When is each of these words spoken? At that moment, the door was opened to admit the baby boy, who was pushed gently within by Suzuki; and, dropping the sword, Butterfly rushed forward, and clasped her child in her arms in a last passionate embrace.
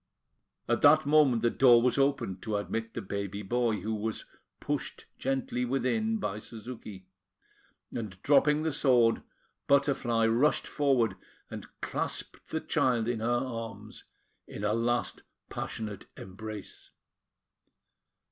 At 0.67 0.81
that 0.81 1.05
moment, 1.05 1.43
the 1.43 1.51
door 1.51 1.79
was 1.79 1.99
opened 1.99 2.41
to 2.41 2.55
admit 2.57 2.95
the 2.95 3.03
baby 3.03 3.43
boy, 3.43 3.81
who 3.81 3.93
was 3.93 4.25
pushed 4.59 5.05
gently 5.19 5.63
within 5.63 6.17
by 6.17 6.39
Suzuki; 6.39 7.05
and, 7.93 8.19
dropping 8.23 8.63
the 8.63 8.73
sword, 8.73 9.21
Butterfly 9.67 10.25
rushed 10.25 10.65
forward, 10.65 11.17
and 11.51 11.67
clasped 11.81 12.39
her 12.51 12.59
child 12.59 13.07
in 13.07 13.19
her 13.19 13.29
arms 13.29 14.05
in 14.47 14.63
a 14.63 14.73
last 14.73 15.21
passionate 15.51 16.07
embrace. 16.17 16.89